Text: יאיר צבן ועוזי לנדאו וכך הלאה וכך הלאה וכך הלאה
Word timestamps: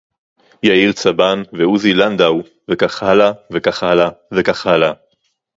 יאיר 0.63 0.91
צבן 0.91 1.41
ועוזי 1.53 1.93
לנדאו 1.93 2.41
וכך 2.69 3.03
הלאה 3.03 3.31
וכך 3.51 3.83
הלאה 3.83 4.09
וכך 4.33 4.67
הלאה 4.67 4.91